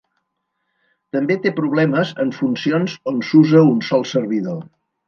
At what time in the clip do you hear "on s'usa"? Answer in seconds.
3.13-3.65